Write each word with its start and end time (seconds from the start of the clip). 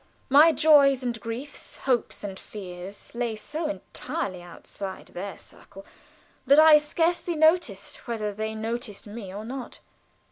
My 0.29 0.51
joys 0.51 1.03
and 1.03 1.21
griefs, 1.21 1.77
hopes 1.77 2.23
and 2.23 2.39
fears, 2.39 3.13
lay 3.13 3.35
so 3.35 3.67
entirely 3.67 4.41
outside 4.41 5.09
their 5.09 5.37
circle 5.37 5.85
that 6.47 6.57
I 6.57 6.79
scarce 6.79 7.27
noticed 7.27 8.07
whether 8.07 8.33
they 8.33 8.55
noticed 8.55 9.05
me 9.05 9.31
or 9.31 9.45
not. 9.45 9.77